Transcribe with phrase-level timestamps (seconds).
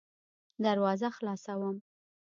[0.65, 1.75] دروازه خلاصوم.